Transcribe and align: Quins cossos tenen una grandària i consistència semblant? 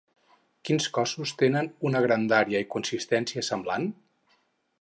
Quins 0.69 0.87
cossos 0.95 1.33
tenen 1.43 1.69
una 1.89 2.03
grandària 2.07 2.65
i 2.65 2.69
consistència 2.77 3.45
semblant? 3.53 3.87